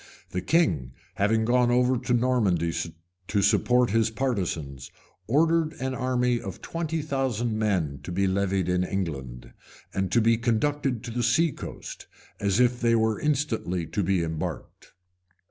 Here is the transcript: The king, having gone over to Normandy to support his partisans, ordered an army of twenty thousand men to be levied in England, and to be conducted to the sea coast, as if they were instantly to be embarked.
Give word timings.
The 0.31 0.41
king, 0.41 0.93
having 1.13 1.45
gone 1.45 1.69
over 1.69 1.95
to 1.95 2.13
Normandy 2.15 2.73
to 3.27 3.41
support 3.43 3.91
his 3.91 4.09
partisans, 4.09 4.89
ordered 5.27 5.73
an 5.79 5.93
army 5.93 6.41
of 6.41 6.59
twenty 6.63 7.03
thousand 7.03 7.55
men 7.59 7.99
to 8.01 8.11
be 8.11 8.25
levied 8.25 8.67
in 8.67 8.83
England, 8.83 9.53
and 9.93 10.11
to 10.11 10.19
be 10.19 10.39
conducted 10.39 11.03
to 11.03 11.11
the 11.11 11.21
sea 11.21 11.51
coast, 11.51 12.07
as 12.39 12.59
if 12.59 12.81
they 12.81 12.95
were 12.95 13.19
instantly 13.19 13.85
to 13.85 14.01
be 14.01 14.23
embarked. 14.23 14.93